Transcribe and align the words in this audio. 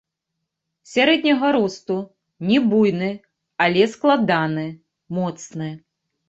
Сярэдняга 0.93 1.51
росту, 1.55 1.97
не 2.53 2.57
буйны, 2.71 3.11
але 3.67 3.83
складаны, 3.93 4.65
моцны. 5.21 5.71